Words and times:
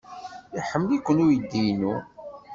Iḥemmel-iken 0.59 1.23
uydi-inu. 1.25 1.95